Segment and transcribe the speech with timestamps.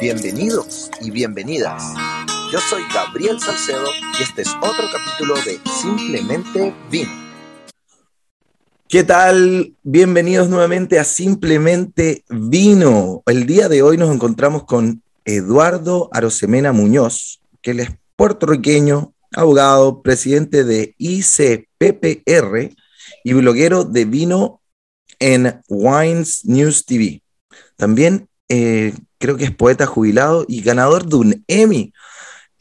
[0.00, 1.82] Bienvenidos y bienvenidas.
[2.52, 3.86] Yo soy Gabriel Salcedo
[4.16, 7.10] y este es otro capítulo de Simplemente Vino.
[8.88, 9.74] ¿Qué tal?
[9.82, 13.24] Bienvenidos nuevamente a Simplemente Vino.
[13.26, 20.02] El día de hoy nos encontramos con Eduardo Arosemena Muñoz, que él es puertorriqueño, abogado,
[20.02, 22.70] presidente de ICPPR
[23.24, 24.60] y bloguero de vino
[25.18, 27.20] en Wines News TV.
[27.76, 31.92] También eh, creo que es poeta jubilado y ganador de un Emmy.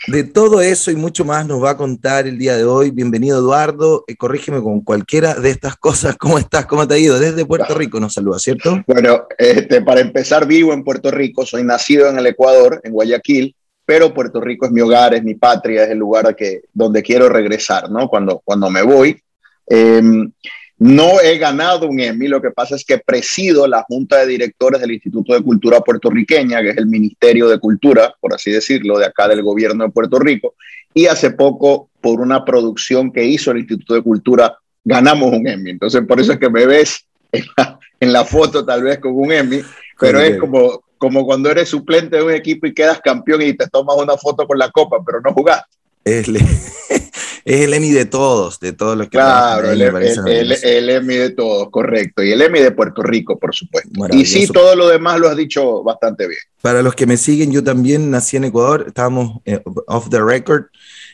[0.08, 2.92] De todo eso y mucho más nos va a contar el día de hoy.
[2.92, 6.16] Bienvenido Eduardo, eh, corrígeme con cualquiera de estas cosas.
[6.20, 6.66] ¿Cómo estás?
[6.68, 7.20] ¿Cómo te ha ido?
[7.20, 8.84] Desde Puerto Rico nos saluda, ¿cierto?
[8.86, 13.56] Bueno, este, para empezar vivo en Puerto Rico, soy nacido en el Ecuador, en Guayaquil,
[13.86, 17.28] pero Puerto Rico es mi hogar, es mi patria, es el lugar que, donde quiero
[17.28, 18.08] regresar, ¿no?
[18.08, 19.20] Cuando, cuando me voy.
[19.66, 20.32] Em,
[20.80, 24.80] no he ganado un Emmy, lo que pasa es que presido la Junta de Directores
[24.80, 29.06] del Instituto de Cultura Puertorriqueña, que es el Ministerio de Cultura, por así decirlo, de
[29.06, 30.54] acá del gobierno de Puerto Rico,
[30.94, 35.72] y hace poco, por una producción que hizo el Instituto de Cultura, ganamos un Emmy.
[35.72, 39.62] Entonces, por eso es que me ves en la, foto tal vez con un Emmy,
[40.00, 43.68] pero es como, como cuando eres suplente de un equipo y quedas campeón y te
[43.68, 45.76] tomas una foto con la copa, pero no jugaste.
[46.04, 46.28] Es,
[47.48, 49.12] es el Emmy de todos, de todos los que...
[49.12, 52.22] Claro, el, el, Emmy de todos, correcto.
[52.22, 53.90] Y el Emmy de Puerto Rico, por supuesto.
[54.12, 56.42] Y sí, todo lo demás lo has dicho bastante bien.
[56.62, 60.66] Para los que me siguen, yo también nací en Ecuador, estábamos eh, off the record.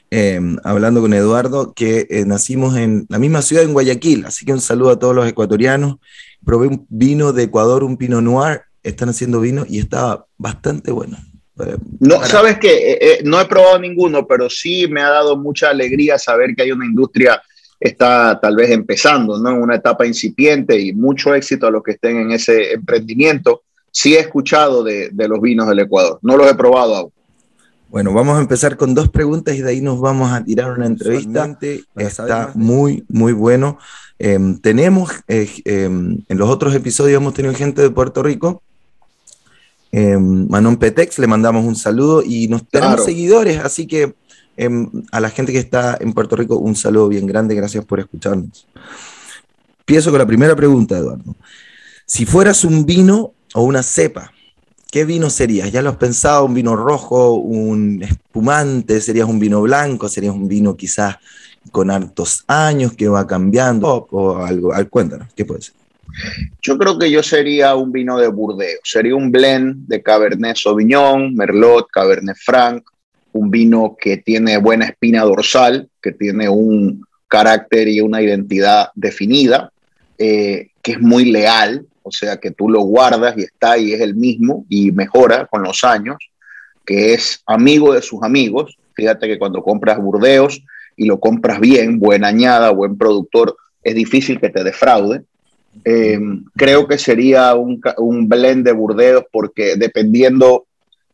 [0.09, 4.53] Em, hablando con Eduardo, que eh, nacimos en la misma ciudad, en Guayaquil, así que
[4.53, 5.97] un saludo a todos los ecuatorianos.
[6.43, 11.17] Probé un vino de Ecuador, un Pinot Noir, están haciendo vino y estaba bastante bueno.
[11.99, 15.69] No, sabes que eh, eh, no he probado ninguno, pero sí me ha dado mucha
[15.69, 17.41] alegría saber que hay una industria
[17.79, 19.51] está tal vez empezando, ¿no?
[19.51, 23.63] En una etapa incipiente y mucho éxito a los que estén en ese emprendimiento.
[23.91, 27.11] Sí he escuchado de, de los vinos del Ecuador, no los he probado aún.
[27.89, 30.87] Bueno, vamos a empezar con dos preguntas y de ahí nos vamos a tirar una
[30.87, 31.55] entrevista.
[31.95, 33.77] Está muy, muy bueno.
[34.17, 38.63] Em, tenemos, eh, em, en los otros episodios hemos tenido gente de Puerto Rico
[39.95, 44.15] eh, Manon Petex, le mandamos un saludo y nos tenemos seguidores, así que
[44.57, 47.99] em, a la gente que está en Puerto Rico, un saludo bien grande, gracias por
[47.99, 48.67] escucharnos.
[49.81, 51.35] Empiezo con la primera pregunta, Eduardo.
[52.07, 54.33] Si fueras un vino o una cepa,
[54.89, 55.71] ¿qué vino serías?
[55.71, 56.45] ¿Ya lo has pensado?
[56.45, 58.99] ¿Un vino rojo, un espumante?
[58.99, 60.09] ¿Serías un vino blanco?
[60.09, 61.17] ¿Serías un vino quizás
[61.71, 64.07] con hartos años que va cambiando?
[64.09, 64.73] ¿O algo?
[64.89, 65.82] Cuéntanos, ¿qué puede ser?
[66.61, 71.33] Yo creo que yo sería un vino de Burdeos, sería un blend de Cabernet Sauvignon,
[71.35, 72.83] Merlot, Cabernet Franc,
[73.33, 79.71] un vino que tiene buena espina dorsal, que tiene un carácter y una identidad definida,
[80.17, 84.01] eh, que es muy leal, o sea que tú lo guardas y está y es
[84.01, 86.17] el mismo y mejora con los años,
[86.85, 88.77] que es amigo de sus amigos.
[88.93, 90.63] Fíjate que cuando compras Burdeos
[90.95, 95.23] y lo compras bien, buena añada, buen productor, es difícil que te defraude.
[95.85, 96.19] Eh,
[96.55, 100.67] creo que sería un, un, blend de Burdeos porque dependiendo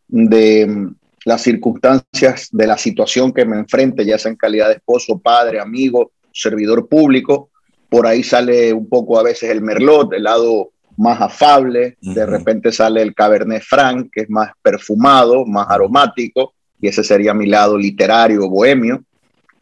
[0.07, 4.75] de mm, las circunstancias de la situación que me enfrente, ya sea en calidad de
[4.75, 7.49] esposo, padre, amigo, servidor público,
[7.89, 12.71] por ahí sale un poco a veces el Merlot, el lado más afable, de repente
[12.71, 17.77] sale el Cabernet Franc, que es más perfumado, más aromático, y ese sería mi lado
[17.77, 19.03] literario, bohemio.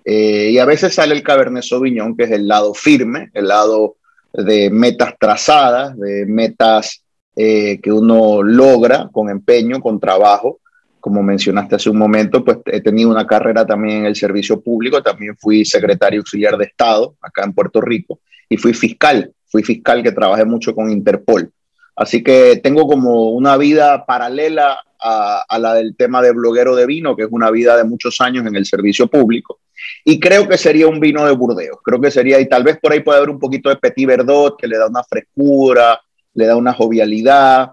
[0.03, 3.97] Eh, y a veces sale el Cabernet Sauvignon, que es el lado firme, el lado
[4.45, 7.03] de metas trazadas, de metas
[7.35, 10.59] eh, que uno logra con empeño, con trabajo.
[10.99, 15.01] Como mencionaste hace un momento, pues he tenido una carrera también en el servicio público,
[15.01, 20.03] también fui secretario auxiliar de Estado acá en Puerto Rico y fui fiscal, fui fiscal
[20.03, 21.51] que trabajé mucho con Interpol.
[21.95, 26.85] Así que tengo como una vida paralela a, a, la del tema de bloguero de
[26.85, 29.59] vino, que es una vida de muchos años en el servicio público.
[30.03, 31.77] Y creo que sería un vino de Burdeos.
[31.83, 34.57] Creo que sería, y tal vez por ahí puede haber un poquito de Petit Verdot,
[34.57, 35.99] que le da una frescura,
[36.33, 37.71] le da una jovialidad.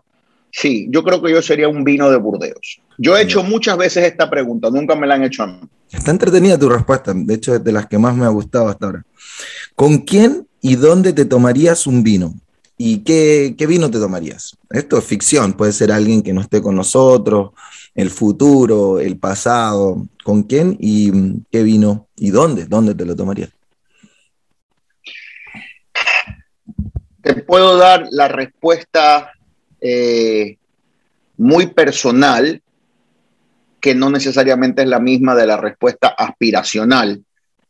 [0.50, 2.81] Sí, yo creo que yo sería un vino de Burdeos.
[2.99, 5.61] Yo he hecho muchas veces esta pregunta, nunca me la han hecho a mí.
[5.91, 8.87] Está entretenida tu respuesta, de hecho es de las que más me ha gustado hasta
[8.87, 9.05] ahora.
[9.75, 12.35] ¿Con quién y dónde te tomarías un vino?
[12.76, 14.56] ¿Y qué, qué vino te tomarías?
[14.71, 17.53] Esto es ficción, puede ser alguien que no esté con nosotros,
[17.94, 21.12] el futuro, el pasado, con quién y
[21.50, 23.50] qué vino y dónde, dónde te lo tomarías.
[27.23, 29.32] Te puedo dar la respuesta
[29.81, 30.59] eh,
[31.37, 32.61] muy personal,
[33.81, 37.25] que no necesariamente es la misma de la respuesta aspiracional.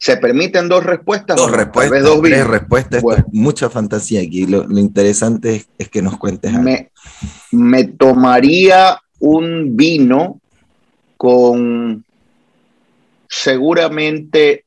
[0.05, 1.35] ¿Se permiten dos respuestas?
[1.35, 3.03] Dos respuestas, dos tres respuestas.
[3.33, 4.45] mucha fantasía aquí.
[4.45, 6.91] Lo, interesante es, que nos cuentes Me,
[7.53, 10.43] me tomaría un vino
[11.17, 12.05] con
[13.31, 14.67] seguramente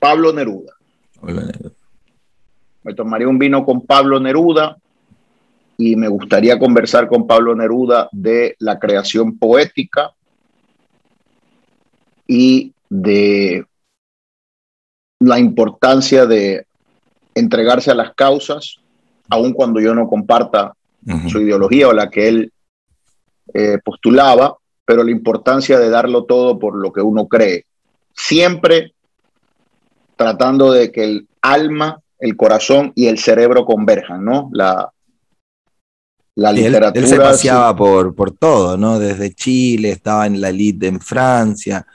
[0.00, 0.72] Pablo Neruda.
[2.82, 4.76] Me tomaría un vino con Pablo Neruda
[5.78, 10.12] y me gustaría conversar con Pablo Neruda de la creación poética
[12.26, 13.64] y de
[15.20, 16.66] la importancia de
[17.34, 18.76] entregarse a las causas,
[19.28, 20.72] aun cuando yo no comparta
[21.28, 22.52] su ideología o la que él
[23.54, 27.64] eh, postulaba, pero la importancia de darlo todo por lo que uno cree.
[28.12, 28.94] Siempre
[30.16, 34.50] tratando de que el alma, el corazón y el cerebro converjan, ¿no?
[34.52, 34.90] La,
[36.36, 37.04] la literatura.
[37.04, 38.98] Él, se paseaba por, por todo, ¿no?
[38.98, 41.86] Desde Chile, estaba en la elite en Francia,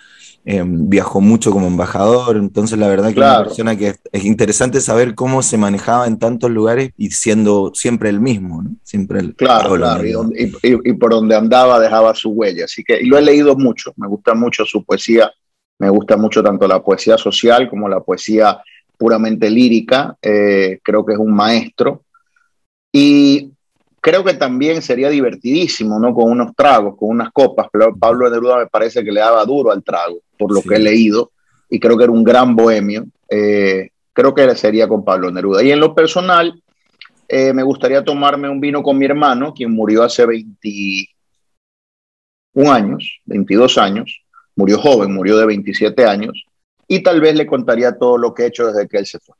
[0.43, 4.81] Em, viajó mucho como embajador, entonces la verdad que es una persona que es, interesante
[4.81, 9.75] saber cómo se manejaba en tantos lugares y siendo siempre el mismo, Siempre el Claro,
[9.75, 14.07] claro, y, por donde andaba dejaba su huella, así que lo he leído mucho, me
[14.07, 15.31] gusta mucho su poesía,
[15.77, 18.59] me gusta mucho tanto la poesía social como la poesía
[18.97, 22.03] puramente lírica, eh, creo que es un maestro.
[22.91, 23.51] Y
[24.01, 26.13] creo que también sería divertidísimo, ¿no?
[26.13, 27.67] Con unos tragos, con unas copas.
[27.99, 31.31] Pablo Neruda me parece que le daba duro al trago, por lo que he leído,
[31.69, 33.05] y creo que era un gran bohemio.
[33.29, 35.63] Eh, creo que sería con Pablo Neruda.
[35.63, 36.61] Y en lo personal,
[37.27, 41.07] eh, me gustaría tomarme un vino con mi hermano, quien murió hace 21
[42.71, 44.23] años, 22 años.
[44.55, 46.43] Murió joven, murió de 27 años.
[46.87, 49.35] Y tal vez le contaría todo lo que he hecho desde que él se fue.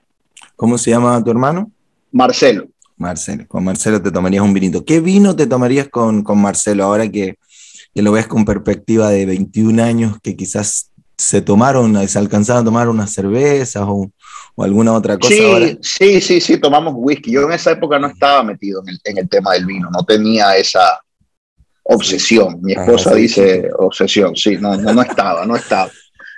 [0.56, 1.72] ¿Cómo se llama tu hermano?
[2.12, 2.68] Marcelo.
[3.02, 4.86] Marcelo, con Marcelo te tomarías un vinito.
[4.86, 7.38] ¿Qué vino te tomarías con, Marcelo ahora que,
[7.96, 12.88] lo ves con perspectiva de 21 años que quizás se tomaron, se alcanzaron a tomar
[12.88, 14.10] unas cervezas o,
[14.58, 15.34] alguna otra cosa?
[15.34, 17.32] Sí, sí, sí, sí, tomamos whisky.
[17.32, 21.02] Yo en esa época no estaba metido en el, tema del vino, no tenía esa
[21.84, 22.62] obsesión.
[22.62, 25.90] Mi esposa dice obsesión, sí, no, no, estaba, no estaba.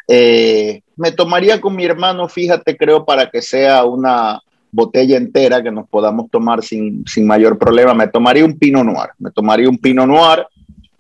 [0.08, 4.40] Eh, me tomaría con mi hermano, fíjate, creo, para que sea una,
[4.74, 7.94] botella entera que nos podamos tomar sin, sin mayor problema.
[7.94, 10.48] Me tomaría un Pinot Noir, me tomaría un Pinot Noir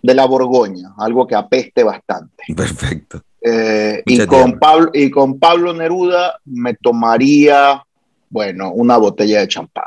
[0.01, 2.43] de la Borgoña, algo que apeste bastante.
[2.55, 3.21] Perfecto.
[3.41, 7.83] Eh, y, con Pablo, y con Pablo Neruda me tomaría,
[8.29, 9.85] bueno, una botella de champán.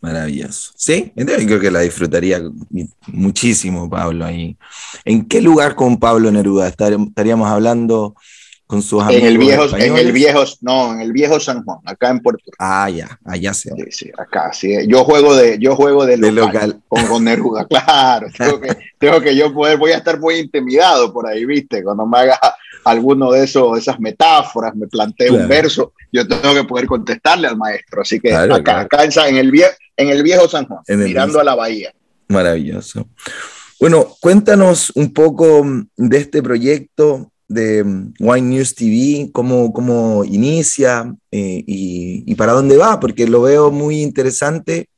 [0.00, 0.72] Maravilloso.
[0.76, 2.42] Sí, entonces creo que la disfrutaría
[3.06, 4.54] muchísimo, Pablo, ahí.
[5.04, 6.68] ¿En qué lugar con Pablo Neruda?
[6.68, 8.14] Estaríamos hablando
[8.66, 9.22] con sus amigos.
[9.22, 12.42] En el viejo, en el viejo, no, en el viejo San Juan, acá en Puerto
[12.44, 12.56] Rico.
[12.58, 13.70] Ah, ya, allá se.
[13.70, 14.74] Sí, sí, acá, sí.
[14.88, 18.28] Yo juego de, yo juego de, local, Con, Neruda, claro.
[18.36, 22.06] Tengo que, tengo que yo poder, voy a estar muy intimidado por ahí, viste, cuando
[22.06, 22.38] me haga
[22.84, 27.56] alguno de esos, esas metáforas, me plantee un verso, yo tengo que poder contestarle al
[27.56, 28.02] maestro.
[28.02, 31.54] Así que acá, acá en, el viejo, en el viejo San Juan, mirando a la
[31.54, 31.92] bahía.
[32.28, 33.08] Maravilloso.
[33.80, 35.66] Bueno, cuéntanos un poco
[35.96, 42.76] de este proyecto, de mm, Wine News TV, cómo, cómo inicia eh, y, para dónde
[42.76, 44.88] va, porque lo veo muy interesante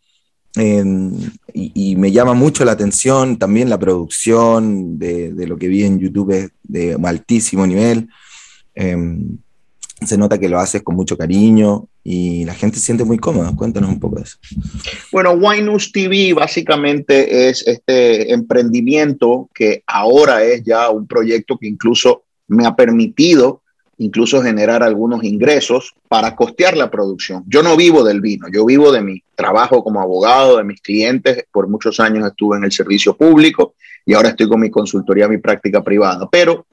[0.57, 1.13] em,
[1.53, 6.33] y, me llama mucho la atención también la producción de, lo que vi en YouTube
[6.33, 8.09] es de altísimo nivel.
[8.75, 9.39] Em,
[10.05, 13.57] se nota que lo haces con mucho cariño y la gente se siente muy cómoda.
[13.57, 14.37] Cuéntanos un poco de eso.
[15.11, 21.67] Bueno, Wine News TV básicamente es este emprendimiento que ahora es ya un proyecto que
[21.67, 23.63] incluso me ha permitido
[23.99, 27.45] incluso generar algunos ingresos para costear la producción.
[27.47, 31.45] Yo no vivo del vino, yo vivo de mi trabajo como abogado, de mis clientes.
[31.51, 33.75] Por muchos años estuve en el servicio público
[34.05, 36.29] y ahora estoy con mi consultoría, mi práctica privada.
[36.31, 36.67] Pero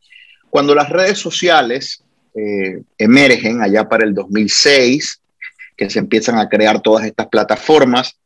[0.50, 2.04] cuando las redes sociales
[2.36, 5.22] eh, emergen allá para el 2006,
[5.78, 8.18] que se empiezan a crear todas estas plataformas,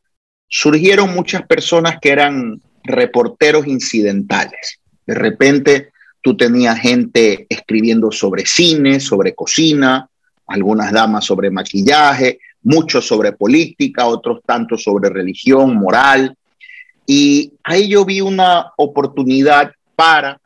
[0.48, 4.80] surgieron muchas personas que eran reporteros incidentales.
[5.06, 5.92] De repente
[6.28, 10.10] Tú tenías gente escribiendo sobre cine, sobre cocina,
[10.46, 16.36] algunas damas sobre maquillaje, muchos sobre política, otros tanto sobre religión, moral.
[17.06, 20.42] Y ahí yo vi una oportunidad para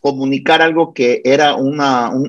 [0.00, 1.78] comunicar algo que era un,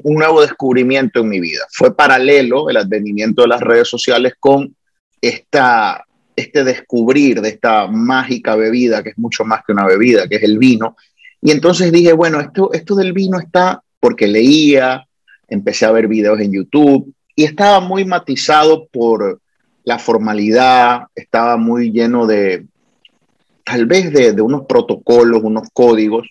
[0.04, 1.68] nuevo descubrimiento en mi vida.
[1.70, 4.76] Fue paralelo el advenimiento de las redes sociales con
[5.22, 6.04] esta,
[6.36, 10.44] este descubrir de esta mágica bebida, que es mucho más que una bebida, que es
[10.44, 10.96] el vino,
[11.44, 15.06] y entonces dije, bueno, esto, esto del vino está porque leía,
[15.50, 19.42] empecé a ver videos en YouTube y estaba muy matizado por
[19.84, 22.66] la formalidad, estaba muy lleno de,
[23.66, 26.30] tal vez de, de unos protocolos, unos códigos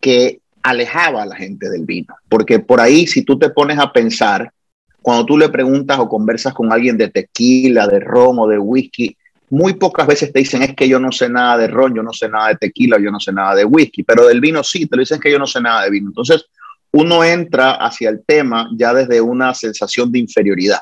[0.00, 2.12] que alejaba a la gente del vino.
[2.28, 4.52] Porque por ahí, si tú te pones a pensar,
[5.00, 9.16] cuando tú le preguntas o conversas con alguien de tequila, de ron o de whisky,
[9.52, 12.14] muy pocas veces te dicen es que yo no sé nada de ron, yo no
[12.14, 14.96] sé nada de tequila, yo no sé nada de whisky, pero del vino sí, te
[14.96, 16.08] lo dicen que yo no sé nada de vino.
[16.08, 16.46] Entonces,
[16.90, 20.80] uno entra hacia el tema ya desde una sensación de inferioridad,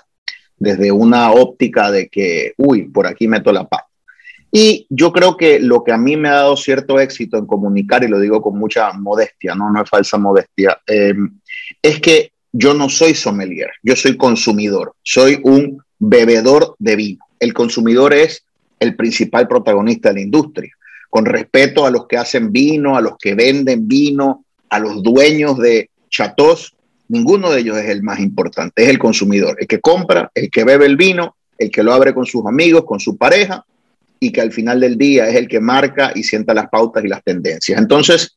[0.56, 3.88] desde una óptica de que, uy, por aquí meto la pata.
[4.52, 8.04] Y yo creo que lo que a mí me ha dado cierto éxito en comunicar,
[8.04, 11.14] y lo digo con mucha modestia, no, no es falsa modestia, eh,
[11.82, 17.24] es que yo no soy sommelier, yo soy consumidor, soy un bebedor de vino.
[17.40, 18.44] El consumidor es
[18.80, 20.72] el principal protagonista de la industria.
[21.08, 25.58] Con respeto a los que hacen vino, a los que venden vino, a los dueños
[25.58, 26.74] de chatos,
[27.08, 30.64] ninguno de ellos es el más importante, es el consumidor, el que compra, el que
[30.64, 33.64] bebe el vino, el que lo abre con sus amigos, con su pareja
[34.18, 37.08] y que al final del día es el que marca y sienta las pautas y
[37.08, 37.78] las tendencias.
[37.78, 38.36] Entonces,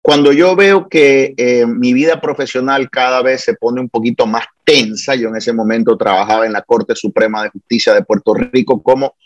[0.00, 4.44] cuando yo veo que eh, mi vida profesional cada vez se pone un poquito más
[4.64, 8.82] tensa, yo en ese momento trabajaba en la Corte Suprema de Justicia de Puerto Rico
[8.82, 9.16] como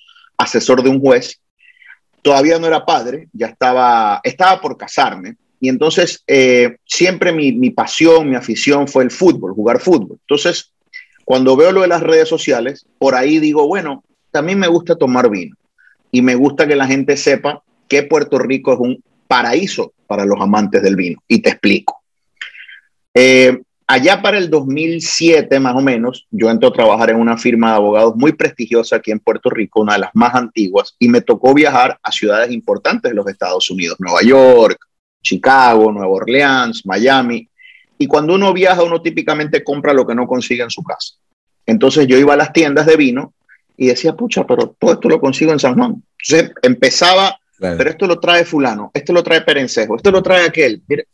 [0.42, 1.40] asesor de un juez.
[2.22, 5.36] Todavía no era padre, ya estaba, estaba por casarme.
[5.60, 10.18] Y entonces eh, siempre mi, mi pasión, mi afición fue el fútbol, jugar fútbol.
[10.20, 10.72] Entonces,
[11.24, 15.30] cuando veo lo de las redes sociales, por ahí digo, bueno, también me gusta tomar
[15.30, 15.56] vino
[16.10, 20.40] y me gusta que la gente sepa que Puerto Rico es un paraíso para los
[20.40, 21.22] amantes del vino.
[21.28, 22.02] Y te explico.
[23.14, 23.60] Eh,
[23.92, 27.76] allá para el 2007 más o menos, yo entré a trabajar en una firma de
[27.76, 31.52] abogados muy prestigiosa aquí en Puerto Rico, una de las más antiguas, y me tocó
[31.52, 34.78] viajar a ciudades importantes de los Estados Unidos, Nueva York,
[35.22, 37.46] Chicago, Nueva Orleans, Miami.
[37.98, 41.14] Y cuando uno viaja, uno típicamente compra lo que no consigue en su casa.
[41.66, 43.34] Entonces yo iba a las tiendas de vino
[43.76, 46.02] y decía, pucha, pero todo esto lo consigo en San Juan.
[46.18, 50.82] Entonces empezaba, pero esto lo trae fulano, esto lo trae Perencejo, esto lo trae aquel.
[50.88, 51.06] Mire,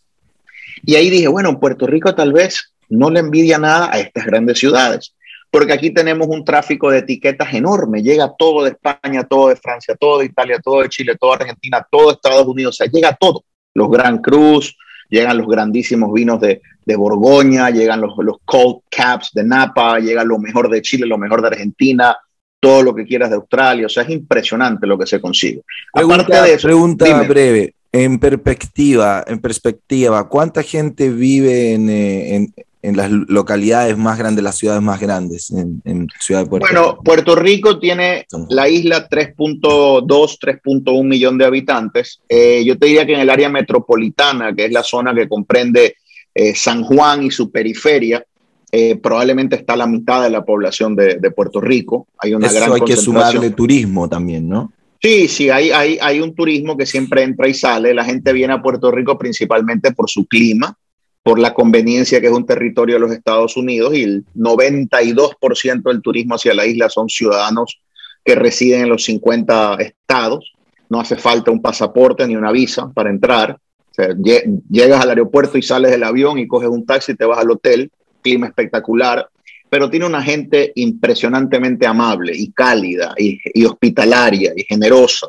[0.85, 4.25] y ahí dije, bueno, en Puerto Rico tal vez no le envidia nada a estas
[4.25, 5.15] grandes ciudades,
[5.51, 9.95] porque aquí tenemos un tráfico de etiquetas enorme, llega todo de España, todo de Francia,
[9.99, 12.91] todo de Italia, todo de Chile, todo de Argentina, todo de Estados Unidos, o sea,
[12.91, 13.45] llega todo,
[13.75, 14.77] los Gran Cruz,
[15.09, 20.25] llegan los grandísimos vinos de, de Borgoña, llegan los, los cold caps de Napa, llega
[20.25, 22.17] lo mejor de Chile, lo mejor de Argentina,
[22.61, 25.63] todo lo que quieras de Australia, o sea, es impresionante lo que se consigue.
[25.93, 32.49] Pregunta, Aparte de eso, pregunta breve, en perspectiva, en perspectiva, ¿cuánta gente vive en, eh,
[32.83, 36.81] las localidades más grandes, las ciudades más grandes en, Ciudad de Puerto Rico?
[36.81, 42.21] Bueno, Puerto Rico tiene la isla 3.2, 3.1 millón de habitantes.
[42.29, 45.97] Eh, yo te diría que en el área metropolitana, que es la zona que comprende
[46.35, 48.25] eh, San Juan y su periferia,
[49.03, 52.07] probablemente está la mitad de la población de, Puerto Rico.
[52.19, 54.71] Hay una Eso hay que sumarle turismo también, ¿no?
[55.01, 57.95] Sí, sí, hay, hay, hay un turismo que siempre entra y sale.
[57.95, 60.77] La gente viene a Puerto Rico principalmente por su clima,
[61.23, 66.03] por la conveniencia que es un territorio de los Estados Unidos y el 92% del
[66.03, 67.81] turismo hacia la isla son ciudadanos
[68.25, 70.53] que residen en los 50 estados.
[70.89, 73.57] No hace falta un pasaporte ni una visa para entrar.
[74.69, 77.51] llegas al aeropuerto y sales del avión y coges un taxi y te vas al
[77.51, 77.93] hotel.
[78.21, 79.29] Clima espectacular
[79.71, 85.29] pero tiene una gente impresionantemente amable y cálida y, hospitalaria y generosa.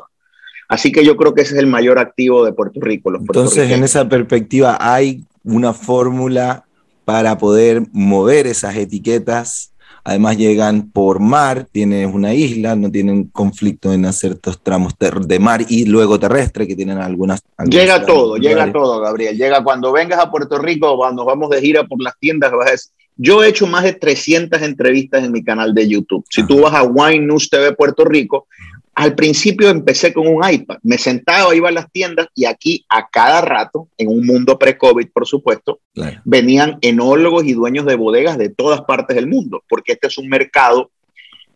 [0.68, 3.12] Así que yo creo que ese es el mayor activo de Puerto Rico.
[3.14, 6.64] Entonces, en esa perspectiva, hay una fórmula
[7.04, 9.72] para poder mover esas etiquetas.
[10.04, 15.38] Además, llegan por mar, tienes una isla, no tienen conflicto en hacer estos tramos de
[15.38, 17.42] mar y luego terrestre, que tienen algunas.
[17.68, 19.36] llega todo, llega todo, Gabriel.
[19.36, 22.72] Llega cuando vengas a Puerto Rico, cuando vamos de gira por las tiendas, vas a
[22.72, 26.24] decir, yo he hecho más de 300 entrevistas en mi canal de YouTube.
[26.30, 28.46] Si tú vas a Wine News TV Puerto Rico,
[28.94, 30.78] al principio empecé con un iPad.
[30.82, 35.08] Me sentaba, iba a las tiendas y aquí a cada rato, en un mundo pre-COVID,
[35.12, 35.80] por supuesto,
[36.24, 40.28] venían enólogos y dueños de bodegas de todas partes del mundo, porque este es un
[40.28, 40.90] mercado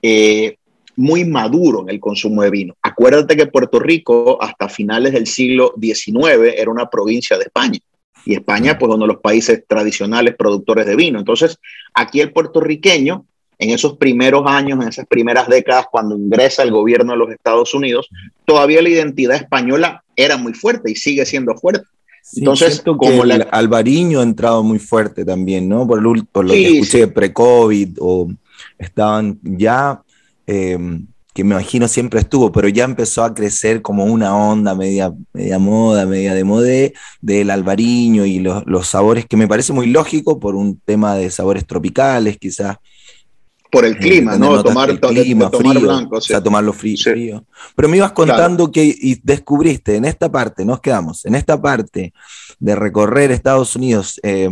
[0.00, 0.56] eh,
[0.96, 2.76] muy maduro en el consumo de vino.
[2.82, 7.78] Acuérdate que Puerto Rico, hasta finales del siglo XIX, era una provincia de España
[8.24, 11.18] y España, pues uno de los países tradicionales productores de vino.
[11.18, 11.58] Entonces,
[11.92, 13.26] aquí el puertorriqueño,
[13.58, 17.74] en esos primeros años, en esas primeras décadas, cuando ingresa el gobierno de los Estados
[17.74, 18.08] Unidos,
[18.44, 21.86] todavía la identidad española era muy fuerte y sigue siendo fuerte.
[22.36, 25.86] Entonces, como el albariño ha entrado muy fuerte también, ¿no?
[25.86, 28.30] Por, lo, por lo que escuché pre-COVID o
[28.78, 30.02] estaban ya
[30.46, 30.78] eh,
[31.34, 35.58] que me imagino siempre estuvo, pero ya empezó a crecer como una onda media, media
[35.58, 40.38] moda, media de modé, del albariño y los, los, sabores que me parece muy lógico
[40.38, 42.76] por un tema de sabores tropicales, quizás.
[43.68, 44.62] Por el clima, ¿no?
[44.62, 46.18] Tomar, el clima, tomar blanco.
[46.18, 50.80] O sea, tomarlo frío, Pero me ibas contando que y descubriste en esta parte, nos
[50.80, 52.12] quedamos, en esta parte
[52.60, 54.48] de recorrer Estados Unidos, eh,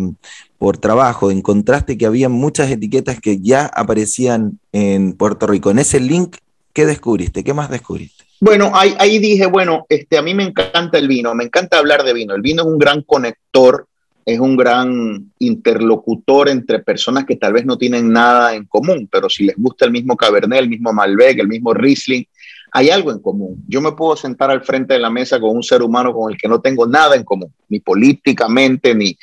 [0.59, 5.71] por trabajo, encontraste que había muchas etiquetas que ya aparecían en Puerto Rico.
[5.71, 6.39] En ese link,
[6.73, 7.45] ¿qué descubriste?
[7.45, 8.25] ¿Qué más descubriste?
[8.41, 12.13] Bueno, ahí, dije, bueno, este, a mí me encanta el vino, me encanta hablar de
[12.13, 12.35] vino.
[12.35, 13.87] El vino es un gran conector,
[14.25, 19.29] es un gran interlocutor entre personas que tal vez no tienen nada en común, pero
[19.29, 22.25] si les gusta el mismo Cabernet, el mismo Malbec, el mismo Riesling,
[22.73, 23.63] hay algo en común.
[23.69, 26.39] Yo me puedo sentar al frente de la mesa con un ser humano con el
[26.39, 29.17] que no tengo nada en común, ni políticamente, ni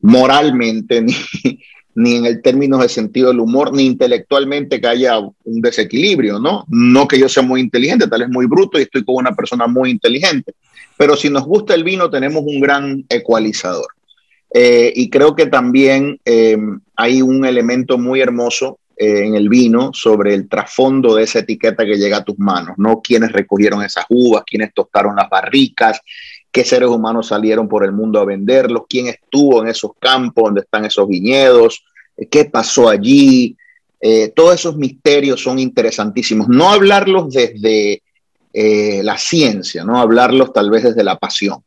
[0.00, 1.14] moralmente, ni,
[1.94, 6.64] ni en el término de sentido del humor, ni intelectualmente que haya un desequilibrio, ¿no?
[6.68, 9.66] No que yo sea muy inteligente, tal vez muy bruto y estoy con una persona
[9.66, 10.54] muy inteligente,
[10.96, 13.86] pero si nos gusta el vino tenemos un gran ecualizador.
[14.52, 16.56] Eh, y creo que también eh,
[16.96, 21.84] hay un elemento muy hermoso eh, en el vino sobre el trasfondo de esa etiqueta
[21.84, 23.00] que llega a tus manos, ¿no?
[23.02, 26.00] Quiénes recogieron esas uvas, quiénes tostaron las barricas,
[26.54, 30.60] qué seres humanos salieron por el mundo a venderlos, quién estuvo en esos campos donde
[30.60, 31.84] están esos viñedos,
[32.16, 33.56] eh, qué pasó allí.
[34.00, 36.46] Eh, todos esos misterios son interesantísimos.
[36.48, 38.04] No hablarlos desde
[38.52, 41.58] eh, la ciencia, no hablarlos tal vez desde la pasión.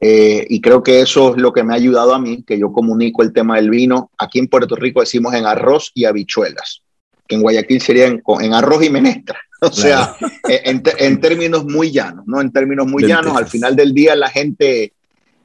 [0.00, 3.22] y creo que eso es lo que me ha ayudado a mí, que yo comunico
[3.22, 4.10] el tema del vino.
[4.18, 6.82] Aquí en Puerto Rico decimos en arroz y habichuelas,
[7.28, 9.38] que en Guayaquil sería en arroz y menestra.
[9.60, 10.14] O sea,
[10.48, 12.40] eh, en, términos muy llanos, ¿no?
[12.40, 14.92] En términos muy llanos, al final del día la gente,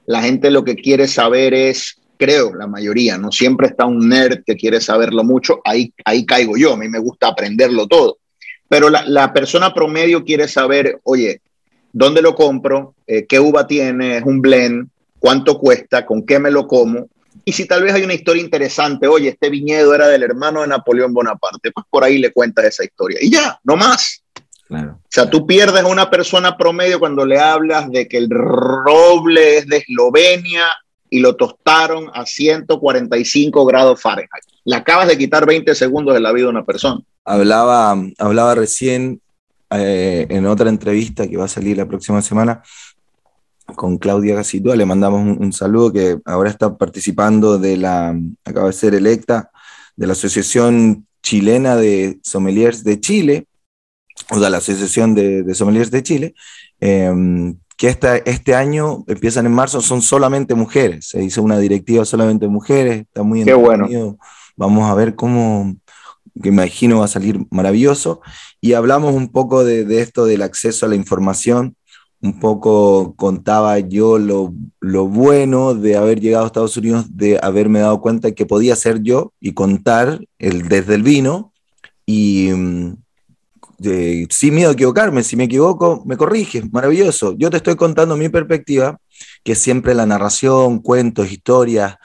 [0.06, 3.32] la gente lo que quiere saber es, creo, la mayoría, ¿no?
[3.32, 7.00] Siempre está un nerd que quiere saberlo mucho, ahí, ahí caigo yo, a mí me
[7.00, 8.20] gusta aprenderlo todo.
[8.70, 11.42] Pero la, la persona promedio quiere saber, oye,
[11.92, 12.94] ¿dónde lo compro?
[13.08, 14.18] Eh, ¿Qué uva tiene?
[14.18, 14.90] ¿Es un blend?
[15.18, 16.06] ¿Cuánto cuesta?
[16.06, 17.08] ¿Con qué me lo como?
[17.46, 20.68] Y si tal vez hay una historia interesante, oye, este viñedo era del hermano de
[20.68, 23.20] Napoleón Bonaparte, pues por ahí le cuentas esa historia.
[23.22, 24.24] Y ya, no más.
[24.68, 25.00] Claro.
[25.04, 29.58] O sea, tú pierdes a una persona promedio cuando le hablas de que el roble
[29.58, 30.66] es de Eslovenia
[31.10, 34.44] y lo tostaron a 145 grados Fahrenheit.
[34.66, 37.02] Le acabas de quitar 20 segundos de la vida de una persona.
[37.26, 39.22] Hablaba, hablaba recién
[39.70, 42.64] eh, en otra entrevista que va a salir la próxima semana
[43.76, 48.74] con Claudia Gasitúa, le mandamos un, saludo que ahora está participando de la, acaba de
[48.74, 49.52] ser electa,
[49.96, 53.48] de la Asociación Chilena de Sommeliers de Chile,
[54.30, 56.36] o de la Asociación de, Sommeliers de Chile,
[56.80, 62.06] em, que esta, este año, empiezan en marzo, son solamente mujeres, se hizo una directiva
[62.06, 64.18] solamente mujeres, está muy Qué bueno.
[64.56, 65.76] Vamos a ver cómo,
[66.42, 68.22] que imagino va a salir maravilloso.
[68.62, 71.76] Y hablamos un poco de, de esto del acceso a la información,
[72.24, 74.54] un poco contaba yo lo,
[75.08, 79.34] bueno de haber llegado a Estados Unidos, de haberme dado cuenta que podía ser yo
[79.42, 81.52] y contar el, desde el vino
[82.06, 82.94] y mm,
[84.30, 87.36] sin miedo a equivocarme, si me equivoco, me corriges, maravilloso.
[87.38, 88.98] Yo te estoy contando mi perspectiva,
[89.44, 91.98] que siempre la narración, cuentos, historias,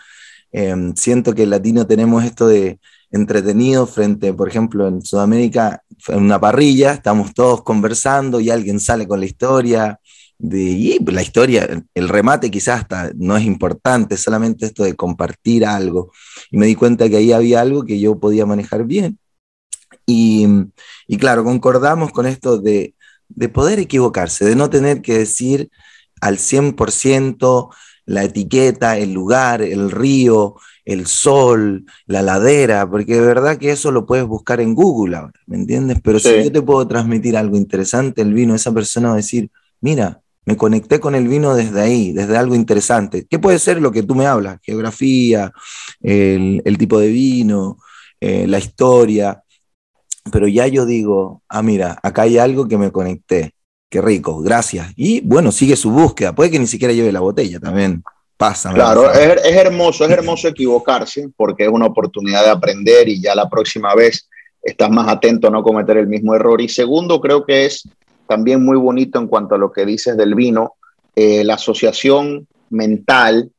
[0.51, 2.81] em, siento que en latino tenemos esto de
[3.13, 9.07] entretenido frente, por ejemplo, en Sudamérica, en una parrilla, estamos todos conversando y alguien sale
[9.07, 10.01] con la historia,
[10.39, 15.67] de, y la historia, el remate quizás hasta no es importante, solamente esto de compartir
[15.67, 16.13] algo.
[16.51, 19.19] Y me di cuenta que ahí había algo que yo podía manejar bien.
[20.07, 20.47] Y,
[21.07, 22.95] y claro, concordamos con esto de,
[23.29, 25.71] de poder equivocarse, de no tener que decir
[26.21, 27.71] al 100%
[28.07, 33.91] la etiqueta, el lugar, el río, el sol, la ladera, porque de verdad que eso
[33.91, 35.99] lo puedes buscar en Google ahora, ¿me entiendes?
[36.03, 39.51] Pero si yo te puedo transmitir algo interesante, el vino, esa persona va a decir,
[39.83, 43.27] mira, me conecté con el vino desde ahí, desde algo interesante.
[43.29, 44.59] ¿Qué puede ser lo que tú me hablas?
[44.63, 45.53] Geografía,
[46.01, 47.77] el, tipo de vino,
[48.19, 49.43] eh, la historia.
[50.33, 53.53] Pero ya yo digo, ah, mira, acá hay algo que me conecté.
[53.91, 54.91] Qué rico, gracias.
[54.97, 56.35] Y bueno, sigue su búsqueda.
[56.35, 58.03] Puede que ni siquiera lleve la botella también.
[58.39, 58.73] Pasa.
[58.73, 63.35] Claro, es, es hermoso, es hermoso equivocarse porque es una oportunidad de aprender y ya
[63.35, 64.31] la próxima vez
[64.63, 66.59] estás más atento a no cometer el mismo error.
[66.63, 67.87] Y segundo, creo que es
[68.29, 70.75] también muy bonito en cuanto a lo que dices del vino,
[71.17, 73.51] eh, la asociación mental,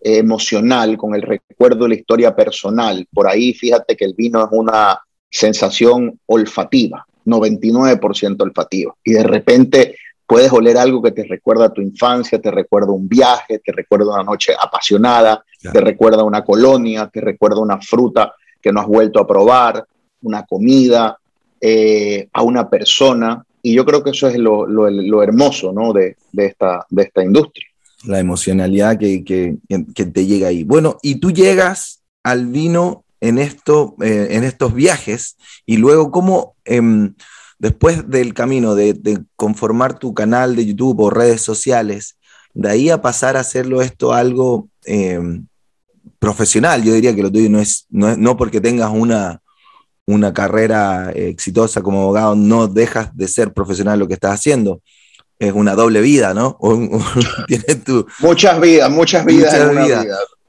[0.00, 3.06] eh, emocional con el recuerdo de la historia personal.
[3.12, 8.94] Por ahí fíjate que el vino es una sensación olfativa, 99% olfativa.
[9.04, 13.08] Y de repente puedes oler algo que te recuerda a tu infancia, te recuerda un
[13.08, 18.72] viaje, te recuerda una noche apasionada, te recuerda una colonia, te recuerda una fruta que
[18.72, 19.86] no has vuelto a probar,
[20.22, 21.16] una comida,
[21.60, 23.44] eh, a una persona.
[23.66, 25.92] Y yo creo que eso es lo, lo, lo hermoso ¿no?
[25.92, 27.66] de, de, esta, de esta industria.
[28.04, 29.56] La emocionalidad que, que,
[29.92, 30.62] que, te llega ahí.
[30.62, 36.54] Bueno, y tú llegas al vino en, esto, eh, en estos viajes y luego cómo,
[36.64, 36.80] eh,
[37.58, 42.18] después del camino de, conformar tu canal de YouTube o redes sociales,
[42.54, 45.18] de ahí a pasar a hacerlo esto algo eh,
[46.20, 46.84] profesional.
[46.84, 49.42] Yo diría que lo tuyo no es, no, no porque tengas una,
[50.06, 54.80] una carrera exitosa como abogado, no dejas de ser profesional lo que estás haciendo.
[55.38, 56.58] Es una doble vida, ¿no?
[58.20, 60.06] muchas vidas, muchas vidas.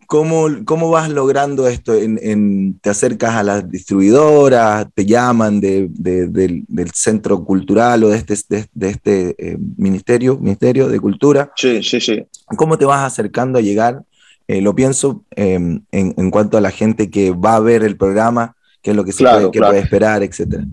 [0.07, 1.93] ¿Cómo, ¿Cómo, vas logrando esto?
[1.93, 4.87] En, ¿Te acercas a las distribuidoras?
[4.93, 11.01] ¿Te llaman de, del, centro cultural o de este, de, este eh, ministerio, ministerio de
[11.01, 11.51] Cultura?
[11.57, 12.25] Sí, sí, sí.
[12.55, 14.03] ¿Cómo te vas acercando a llegar?
[14.47, 17.97] Eh, lo pienso em, en, en, cuanto a la gente que va a ver el
[17.97, 20.63] programa, qué es lo que se puede, puede, esperar, etcétera.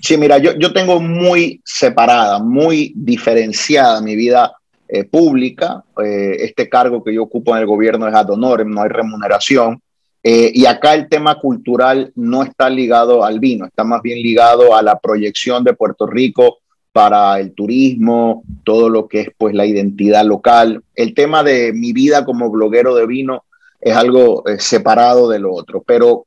[0.00, 4.52] Sí, mira, yo, yo tengo muy separada, muy diferenciada mi vida
[4.90, 5.84] eh, pública.
[6.02, 9.82] Eh, este cargo que yo ocupo en el gobierno es ad honorem, no hay remuneración.
[10.22, 14.74] Eh, y acá el tema cultural no está ligado al vino, está más bien ligado
[14.74, 19.66] a la proyección de Puerto Rico para el turismo, todo lo que es pues la
[19.66, 20.82] identidad local.
[20.94, 23.44] El tema de mi vida como bloguero de vino
[23.80, 26.24] es algo separado de lo otro, pero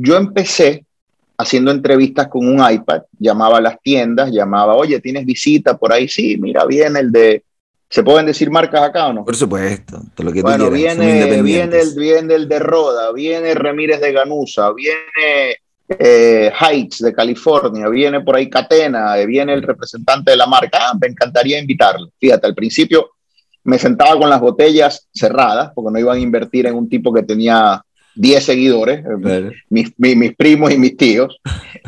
[0.00, 0.84] yo empecé
[1.38, 6.08] haciendo entrevistas con un iPad, llamaba a las tiendas, llamaba, oye, ¿tienes visita por ahí?
[6.08, 7.42] Sí, mira, viene el de
[7.88, 9.24] ¿Se pueden decir marcas acá o no?
[9.24, 14.00] Por supuesto, todo lo que bueno, viene, viene, el, viene el de Roda, viene Ramírez
[14.00, 15.56] de Ganusa, viene
[15.88, 20.78] eh, Heights de California, viene por ahí Catena, viene el representante de la marca.
[20.80, 22.10] Ah, me encantaría invitarlo.
[22.18, 23.10] Fíjate, al principio
[23.62, 27.22] me sentaba con las botellas cerradas, porque no iban a invertir en un tipo que
[27.22, 27.80] tenía
[28.16, 31.38] 10 seguidores, eh, mis, mis, primos y mis tíos.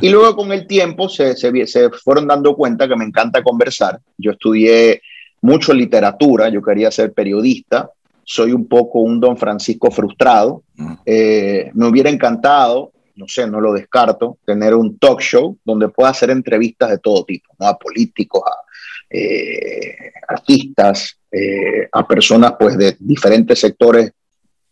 [0.01, 3.99] Y luego con el tiempo se, se, se fueron dando cuenta que me encanta conversar.
[4.17, 5.03] Yo estudié
[5.41, 7.91] mucho literatura, yo quería ser periodista,
[8.25, 10.62] soy un poco un don Francisco frustrado.
[10.77, 10.93] Mm.
[11.07, 16.11] Eh, me hubiera encantado, no sé, no lo descarto, tener un talk show donde pueda
[16.11, 17.67] hacer entrevistas de todo tipo, ¿no?
[17.67, 18.69] a políticos, a
[19.11, 24.12] eh, artistas, eh, a personas pues de diferentes sectores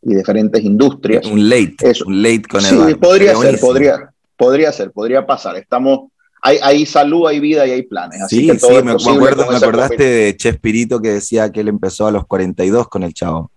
[0.06, 1.26] y diferentes industrias.
[1.26, 5.56] Un late, un late con Sí, podría ser, podría, podría ser, podría pasar.
[5.56, 6.10] Estamos
[6.42, 8.20] hay, salud, hay vida y hay planes.
[8.28, 12.24] sí, sí, me, acuerdo, me acordaste de Chespirito que decía que él empezó a los
[12.26, 13.50] 42 con el chavo.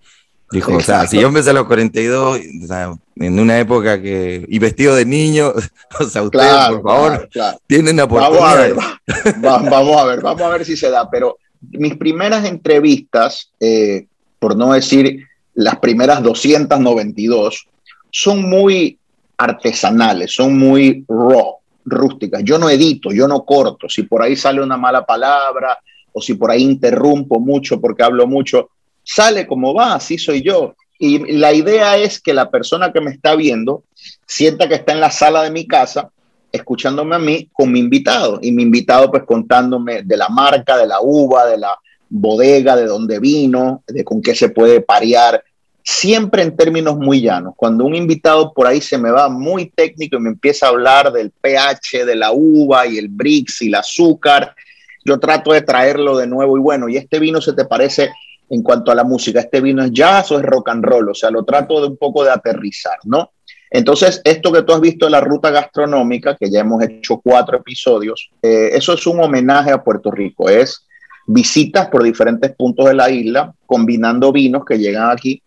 [0.52, 2.40] Dijo, o sea, si yo empecé a los 42,
[3.18, 4.44] en una época que.
[4.48, 5.54] y vestido de niño,
[6.00, 7.30] o sea, ustedes, por favor,
[7.68, 8.40] tienen oportunidad.
[8.40, 8.76] Vamos a, ver,
[9.70, 11.08] vamos a ver, vamos a ver si se da.
[11.12, 14.08] Pero mis primeras entrevistas, eh,
[14.40, 17.68] por no decir las primeras 292,
[18.12, 18.98] son muy
[19.38, 22.44] artesanales, son muy raw rústicas.
[22.44, 23.90] Yo no edito, yo no corto.
[23.90, 25.80] Si por ahí sale una mala palabra
[26.12, 28.70] o si por ahí interrumpo mucho porque hablo mucho,
[29.04, 30.76] sale como va, así soy yo.
[30.98, 33.84] Y la idea es que la persona que me está viendo
[34.26, 36.10] sienta que está en la sala de mi casa
[36.52, 40.88] escuchándome a mí con mi invitado y mi invitado pues contándome de la marca, de
[40.88, 41.78] la uva, de la
[42.10, 45.44] bodega, de dónde vino, de con qué se puede parear,
[45.84, 47.54] siempre en términos muy llanos.
[47.56, 51.12] Cuando un invitado por ahí se me va muy técnico y me empieza a hablar
[51.12, 54.54] del pH de la uva y el Brix y el azúcar,
[55.06, 58.12] yo trato de traerlo de nuevo y bueno, ¿y este vino se te parece
[58.50, 59.40] en cuanto a la música?
[59.40, 61.10] ¿Este vino es jazz o es rock and roll?
[61.10, 63.32] O sea, lo trato de un poco de aterrizar, ¿no?
[63.72, 67.58] Entonces, esto que tú has visto de la ruta gastronómica, que ya hemos hecho cuatro
[67.58, 70.88] episodios, eh, eso es un homenaje a Puerto Rico, es
[71.32, 75.42] visitas por diferentes puntos de la isla, combinando vinos que llegan aquí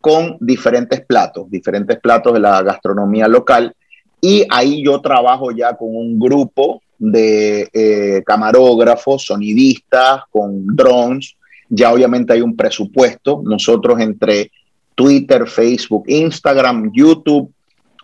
[0.00, 3.74] con diferentes platos, diferentes platos de la gastronomía local.
[4.20, 11.34] Y ahí yo trabajo ya con un grupo de eh, camarógrafos, sonidistas, con drones.
[11.68, 13.42] Ya obviamente hay un presupuesto.
[13.44, 14.52] Nosotros entre
[14.94, 17.52] Twitter, Facebook, Instagram, YouTube,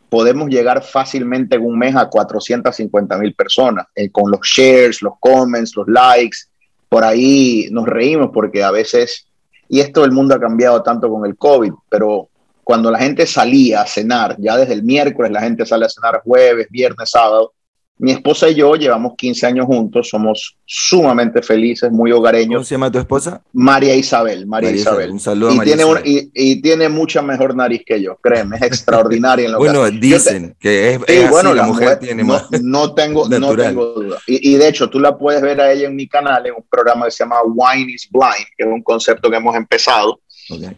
[0.09, 5.13] podemos llegar fácilmente en un mes a 450 mil personas, eh, con los shares, los
[5.21, 6.50] comments, los likes.
[6.91, 9.27] Por ahí nos reímos porque a veces
[9.73, 12.29] y esto el mundo ha cambiado tanto con el COVID, pero
[12.65, 16.23] cuando la gente salía a cenar, ya desde el miércoles la gente sale a cenar
[16.25, 17.53] jueves, viernes, sábado,
[18.01, 22.61] mi esposa y yo llevamos 15 años juntos, somos sumamente felices, muy hogareños.
[22.61, 23.43] ¿Cómo se llama tu esposa?
[23.53, 25.11] María Isabel, María, Isabel.
[25.11, 29.45] Un saludo y María tiene y, tiene mucha mejor nariz que yo, créeme, es extraordinaria
[29.45, 33.87] en lo Bueno, dicen que es, bueno, la mujer, tiene no, No tengo, no tengo
[33.93, 34.19] duda.
[34.27, 37.05] Y, de hecho, tú la puedes ver a ella en mi canal, en un programa
[37.05, 40.21] que se llama Wine is Blind, que es un concepto que hemos empezado.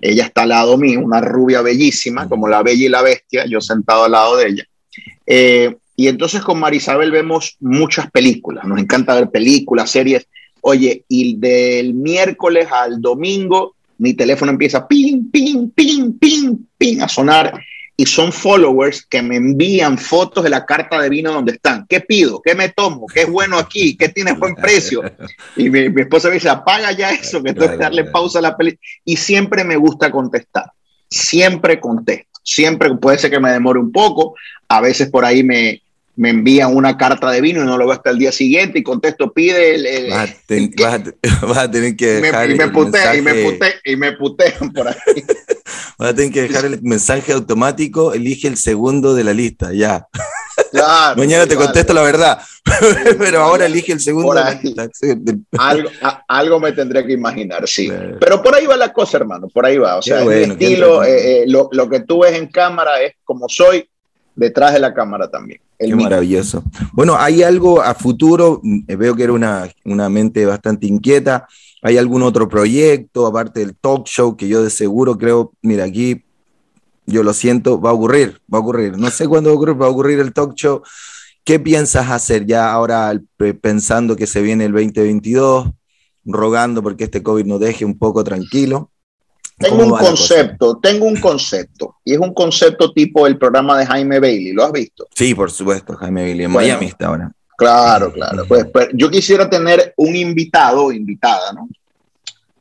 [0.01, 3.61] Ella está al lado mío, una rubia bellísima, como la bella y la bestia, yo
[3.61, 4.65] sentado al lado de ella.
[5.25, 10.27] Eh, y entonces con Marisabel vemos muchas películas, nos encanta ver películas, series.
[10.61, 17.09] Oye, y del miércoles al domingo mi teléfono empieza ping, ping, ping, ping, ping a
[17.09, 17.61] sonar
[17.97, 21.87] y son followers que me envían fotos de la carta de vino donde están.
[21.89, 22.41] ¿Qué pido?
[22.43, 23.07] ¿Qué me tomo?
[23.07, 23.97] ¿Qué es bueno aquí?
[23.97, 25.03] ¿Qué tiene buen precio?
[25.57, 28.57] Y mi, esposa me dice, apaga ya eso, que tengo que darle pausa a la
[28.57, 28.81] película.
[29.05, 30.73] Y siempre me gusta contestar,
[31.09, 32.41] siempre contesto.
[32.43, 34.35] Siempre puede ser que me demore un poco.
[34.69, 35.82] A veces por ahí me,
[36.17, 38.83] me envían una carta de vino y no lo veo hasta el día siguiente y
[38.83, 40.11] contesto, pide el...
[41.43, 44.89] vas, a tener que dejar y me, putean, y me, putean, y me putean por
[44.89, 44.95] ahí.
[45.99, 50.07] vas a tener que dejar el mensaje automático, elige el segundo de la lista, ya.
[50.71, 52.39] Claro, Mañana te contesto la verdad,
[53.19, 54.35] pero ahora elige el segundo.
[54.35, 54.89] De la lista.
[55.59, 55.89] algo,
[56.29, 57.91] algo, me tendré que imaginar, sí.
[58.21, 59.97] Pero por ahí va la cosa, hermano, por ahí va.
[59.97, 63.49] O sea, el estilo, eh, eh, lo, lo que tú ves en cámara es como
[63.49, 63.89] soy
[64.35, 65.61] detrás de la cámara también.
[65.79, 66.63] Qué maravilloso.
[66.93, 71.49] Bueno, hay algo a futuro, mm, veo que era una, una, mente bastante inquieta.
[71.83, 76.25] ¿Hay algún otro proyecto, aparte del talk show, que yo de seguro creo, mira, aquí
[77.07, 78.97] yo lo siento, va a ocurrir, va a ocurrir.
[78.97, 80.83] No sé cuándo va a ocurrir, va a ocurrir el talk show.
[81.45, 83.21] ¿Qué piensas hacer ya ahora
[83.61, 85.71] pensando que se viene el 2022,
[86.25, 88.92] rogando porque este COVID nos deje un poco tranquilo?
[89.59, 94.19] Tengo un concepto, tengo un concepto, y es un concepto tipo el programa de Jaime
[94.19, 95.07] Bailey, ¿lo has visto?
[95.15, 97.33] Sí, por supuesto, Jaime Bailey, en Miami está ahora.
[97.57, 98.45] Claro, claro.
[98.49, 101.69] Pues, pues, yo quisiera tener un invitado o invitada, ¿no?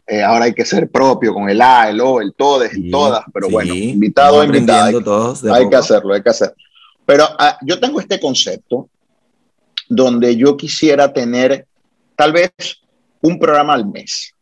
[0.05, 3.23] Eh, ahora hay que ser propio con el A, el O, el todes, el todas,
[3.33, 4.87] pero bueno, invitado o invitada.
[4.87, 6.55] Hay, todos hay que hacerlo, hay que hacerlo.
[7.05, 8.89] Pero ah, yo tengo este concepto
[9.87, 11.65] donde yo quisiera tener
[12.15, 12.51] tal vez
[13.21, 14.33] un programa al mes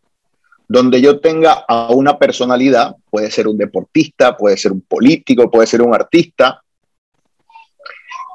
[0.69, 5.65] donde yo tenga a una personalidad, puede ser un deportista, puede ser un político, puede
[5.65, 6.61] ser un artista,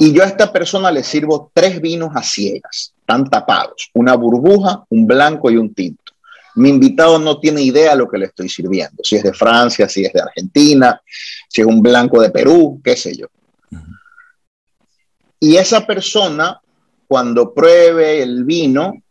[0.00, 4.84] y yo a esta persona le sirvo tres vinos a ciegas, tan tapados, una burbuja,
[4.88, 6.12] un blanco y un tinto.
[6.56, 9.88] Mi invitado no tiene idea de lo que le estoy sirviendo, si es de Francia,
[9.88, 11.00] si es de Argentina,
[11.48, 13.28] si es un blanco de Perú, qué sé yo.
[15.38, 16.60] Y esa persona,
[17.06, 19.03] cuando pruebe el vino,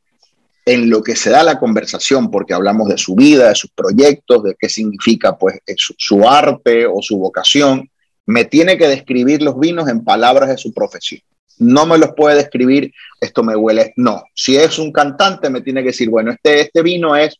[0.65, 4.43] en lo que se da la conversación, porque hablamos de su vida, de sus proyectos,
[4.43, 7.89] de qué significa pues eh, su, arte o su vocación,
[8.25, 11.21] me tiene que describir los vinos en palabras de su profesión.
[11.59, 14.23] No me los puede describir, esto me huele, no.
[14.33, 17.37] Si es un cantante, me tiene que decir, bueno, este, este vino es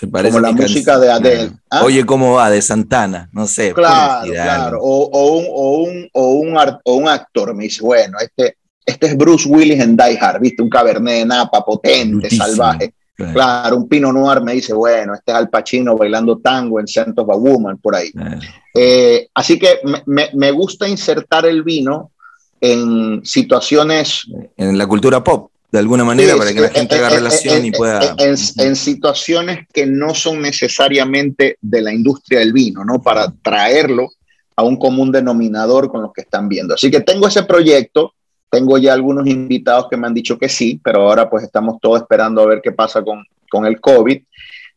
[0.00, 1.50] como la música de Adele.
[1.70, 1.84] ¿ah?
[1.84, 2.50] Oye, ¿cómo va?
[2.50, 3.72] De Santana, no sé.
[3.72, 4.78] Claro, claro.
[4.80, 8.57] O, un, o, un, o, un, o un actor me dice, bueno, este,
[8.88, 10.62] este es Bruce Willis en Die Hard, ¿viste?
[10.62, 12.94] Un cabernet de napa potente, salvaje.
[13.14, 13.76] Claro.
[13.76, 17.28] un Pinot Noir me dice, bueno, este es Al Pacino bailando tango en Scent of
[17.28, 18.10] a Woman, por ahí.
[18.74, 22.12] Eh, así que me, gusta insertar el vino
[22.60, 24.22] en situaciones...
[24.56, 28.14] En la cultura pop, de alguna manera, para que la gente haga relación y pueda...
[28.16, 33.02] En, en, situaciones que no son necesariamente de la industria del vino, ¿no?
[33.02, 34.08] Para traerlo
[34.56, 36.74] a un común denominador con los que están viendo.
[36.74, 38.14] Así que tengo ese proyecto
[38.50, 42.00] tengo ya algunos invitados que me han dicho que sí, pero ahora pues estamos todos
[42.00, 44.22] esperando a ver qué pasa con, con el COVID.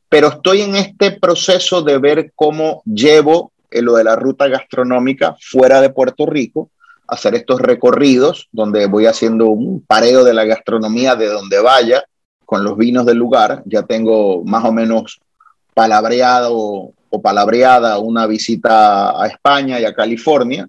[0.10, 5.36] Pero estoy en este proceso de ver cómo llevo eh, lo de la ruta gastronómica
[5.40, 6.70] fuera de Puerto Rico,
[7.08, 12.04] hacer estos recorridos donde voy haciendo un pareo de la gastronomía de donde vaya
[12.46, 13.64] con los vinos del lugar.
[13.66, 15.22] Ya tengo más o menos
[15.74, 20.68] palabreado o palabreada una visita a España y a California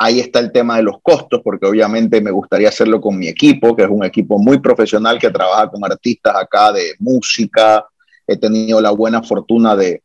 [0.00, 3.74] Ahí está el tema de los costos, porque obviamente me gustaría hacerlo con mi equipo,
[3.74, 7.84] que es un equipo muy profesional que trabaja con artistas acá de música.
[8.26, 10.02] He tenido la buena fortuna de,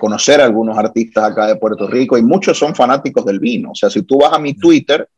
[0.00, 3.70] conocer a algunos artistas acá de Puerto Rico y muchos son fanáticos del vino.
[3.72, 5.08] O sea, si tú vas a mi Twitter,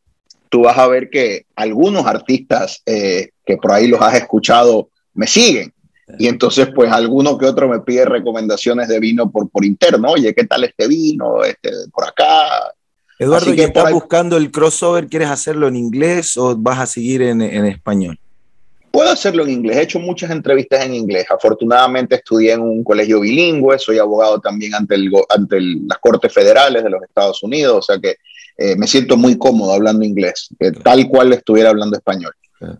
[0.49, 5.27] tú vas a ver que algunos artistas eh, que por ahí los has escuchado me
[5.27, 5.73] siguen.
[6.17, 10.11] Y entonces, pues, alguno que otro me pide recomendaciones de vino por, por interno.
[10.11, 11.43] Oye, ¿qué tal este vino?
[11.43, 12.73] Este, por acá.
[13.19, 15.07] Eduardo, ¿y estás buscando el crossover?
[15.07, 18.17] ¿Quieres hacerlo en inglés o vas a seguir en, español?
[18.91, 19.75] Puedo hacerlo en inglés.
[19.75, 21.25] He hecho muchas entrevistas en inglés.
[21.29, 23.77] Afortunadamente estudié en un colegio bilingüe.
[23.77, 27.77] Soy abogado también ante, el, ante las Cortes Federales de los Estados Unidos.
[27.77, 28.15] O sea que
[28.57, 30.47] eh, me siento muy cómodo hablando inglés,
[30.81, 32.31] tal cual estuviera hablando español.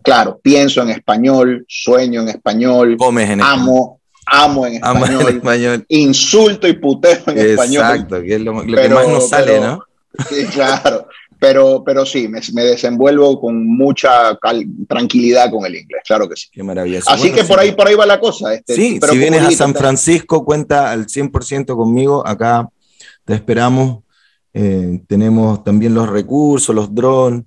[0.02, 6.74] Claro, pienso en español, sueño en español, Comes en amo, amo en español, insulto y
[6.74, 7.82] puteo en español.
[7.82, 9.82] Exacto, que es lo, que más nos sale, ¿no?
[10.28, 11.08] Sí, claro.
[11.38, 14.38] Pero, pero sí, me, desenvuelvo con mucha
[14.86, 16.48] tranquilidad con el inglés, claro que sí.
[16.52, 17.10] Qué maravilloso.
[17.10, 18.52] Así que por ahí, por ahí va la cosa.
[18.52, 22.26] Este, sí, si vienes a San Francisco, cuenta al 100% conmigo.
[22.26, 22.68] Acá
[23.24, 24.04] te esperamos.
[24.52, 27.44] Eh, tenemos también los recursos, los drones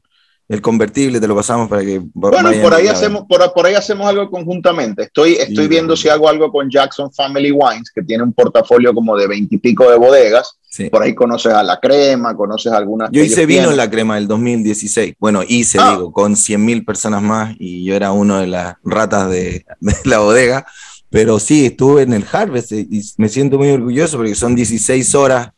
[0.49, 4.07] el convertible te lo pasamos para que bueno por ahí hacemos por, por, ahí hacemos
[4.07, 5.03] algo conjuntamente.
[5.03, 9.15] Estoy estoy viendo si hago algo con Jackson Family Wines que tiene un portafolio como
[9.17, 10.57] de veintipico de bodegas.
[10.91, 14.27] Por ahí conoces a la crema conoces algunas yo hice vino en la crema del
[14.27, 15.91] 2016 bueno hice ah.
[15.91, 19.95] digo con 100 mil personas más y yo era uno de las ratas de, de
[20.05, 20.65] la bodega.
[21.09, 25.51] Pero sí estuve en el Harvest y me siento muy orgulloso porque son 16 horas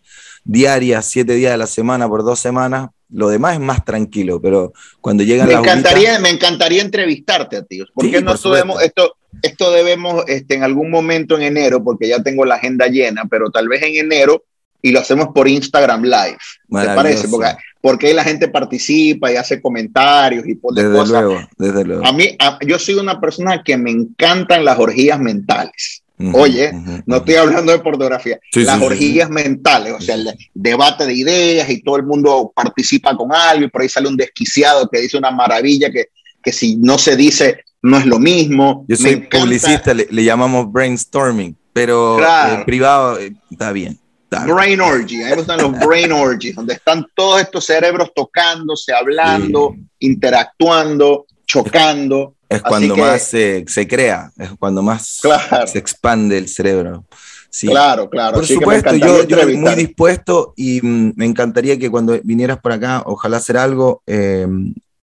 [0.45, 4.73] diarias, siete días de la semana por dos semanas, lo demás es más tranquilo, pero
[5.01, 7.83] cuando llegan me encantaría, Me encantaría entrevistarte a ti.
[7.93, 12.23] ¿Por qué no debemos, esto, esto debemos este, en algún momento en enero, porque ya
[12.23, 14.43] tengo la agenda llena, pero tal vez en enero
[14.81, 16.37] y lo hacemos por Instagram Live.
[16.69, 17.27] ¿Te parece?
[17.27, 22.05] Porque, porque ahí la gente participa y hace comentarios y pone desde Luego, desde luego.
[22.05, 26.03] A mí, yo soy una persona que me encantan las orgías mentales.
[26.33, 26.71] Oye,
[27.05, 31.81] no estoy hablando de pornografía, las orgías mentales, o sea, el debate de ideas y
[31.81, 35.31] todo el mundo participa con algo y por ahí sale un desquiciado que dice una
[35.31, 36.05] maravilla que,
[36.41, 38.83] que si no se dice no es lo mismo.
[38.87, 43.99] Yo soy publicista, le, llamamos brainstorming, pero eh, privado eh, está bien.
[44.47, 51.25] Brain orgy, ahí están los brain orgies, donde están todos estos cerebros tocándose, hablando, interactuando,
[51.45, 52.34] chocando.
[52.49, 55.21] Es cuando más se, crea, es cuando más
[55.65, 57.05] se expande el cerebro.
[57.49, 57.67] Sí.
[57.67, 58.35] Claro, claro.
[58.35, 63.03] Por supuesto, yo, yo muy dispuesto y mm, me encantaría que cuando vinieras por acá,
[63.05, 64.03] ojalá hacer algo.
[64.05, 64.45] Eh,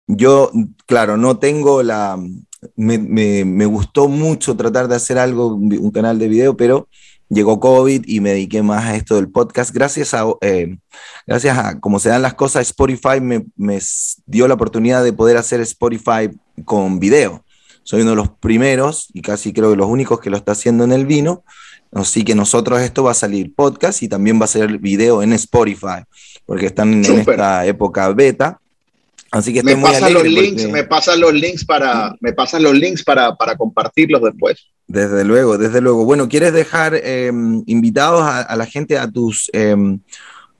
[0.07, 0.51] yo,
[0.87, 2.17] claro, no tengo la...
[2.75, 6.89] Me, me, gustó mucho tratar de hacer algo, un canal de video, pero
[7.29, 9.71] llegó COVID y me dediqué más a esto del podcast.
[9.71, 10.77] Gracias a, eh,
[11.25, 13.79] gracias a cómo se dan las cosas, Spotify me, me,
[14.25, 16.29] dio la oportunidad de poder hacer Spotify
[16.65, 17.43] con video.
[17.83, 20.83] Soy uno de los primeros y casi creo que los únicos que lo está haciendo
[20.83, 21.43] en el vino.
[21.91, 25.33] Así que nosotros esto va a salir podcast y también va a ser video en
[25.33, 26.03] Spotify,
[26.45, 28.59] porque están en esta época beta.
[29.31, 33.03] Así que me pasan los links, me pasan los links para, me pasan los links
[33.03, 34.65] para, para compartirlos después.
[34.87, 36.03] Desde luego, desde luego.
[36.03, 39.99] Bueno, ¿quieres dejar em, invitados a, la gente a tus em,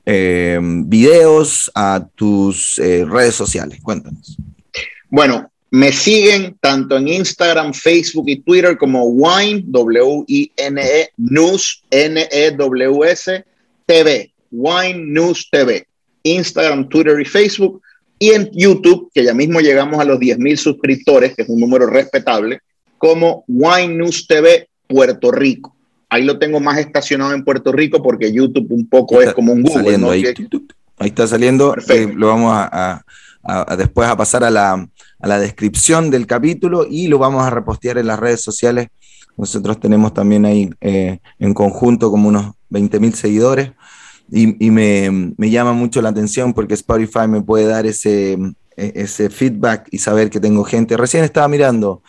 [0.05, 3.79] em, videos, a tus eh, redes sociales?
[3.81, 4.37] Cuéntanos.
[5.09, 13.45] Bueno, me siguen tanto en Instagram, Facebook y Twitter como Wine, W-I-N-E, News, N-E-W-S,
[13.87, 15.87] TV, Wine News TV.
[16.23, 17.81] Instagram, Twitter y Facebook.
[18.19, 21.87] Y en YouTube, que ya mismo llegamos a los 10.000 suscriptores, que es un número
[21.87, 22.59] respetable,
[22.97, 25.73] como Wine News TV Puerto Rico.
[26.09, 29.61] Ahí lo tengo más estacionado en Puerto Rico porque YouTube un poco es como un
[29.61, 29.95] Google.
[30.09, 31.75] ahí, está saliendo.
[31.87, 33.05] Eh, lo vamos a,
[33.77, 34.73] después a pasar a la,
[35.19, 38.87] a la descripción del capítulo y lo vamos a repostear en las redes sociales.
[39.37, 43.71] Nosotros tenemos también ahí eh, en conjunto como unos 20 mil seguidores
[44.31, 48.33] y, me, me, llama mucho la atención porque Spotify me puede dar ese,
[48.77, 50.97] e, ese feedback y saber que tengo gente.
[50.97, 52.01] Recién estaba mirando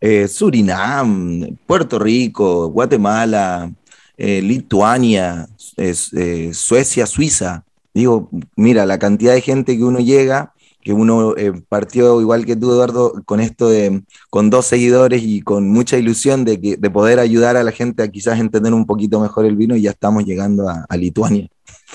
[0.00, 3.70] eh, Surinam, Puerto Rico, Guatemala,
[4.16, 7.64] eh, Lituania, eh, Suecia, Suiza.
[7.92, 11.34] Digo, mira, la cantidad de gente que uno llega, que uno
[11.68, 16.44] partió igual que tú, Eduardo, con esto de, con dos seguidores y con mucha ilusión
[16.46, 19.56] de, que, de poder ayudar a la gente a quizás entender un poquito mejor el
[19.56, 21.48] vino y ya estamos llegando a, Lituania.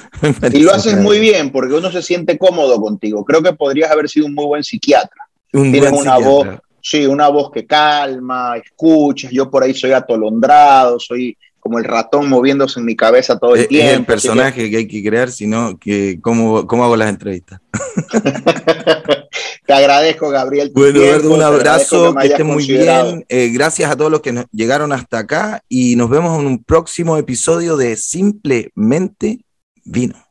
[0.53, 3.23] y lo haces muy bien porque uno se siente cómodo contigo.
[3.25, 5.21] Creo que podrías haber sido un muy buen psiquiatra.
[5.53, 6.47] Un Tienes una voz
[6.87, 12.29] Sí, una voz que calma, escuchas, yo por ahí soy atolondrado, soy como el ratón
[12.29, 13.89] moviéndose en mi cabeza todo el tiempo.
[13.89, 14.77] Es el personaje que...
[14.77, 17.59] hay que crear, sino que cómo, cómo hago las entrevistas.
[19.65, 20.71] te agradezco, Gabriel.
[20.75, 23.25] Bueno, un abrazo, que, esté muy bien.
[23.29, 26.63] Eh, gracias a todos los que nos llegaron hasta acá y nos vemos en un
[26.63, 29.39] próximo episodio de Simplemente
[29.85, 30.24] Vino.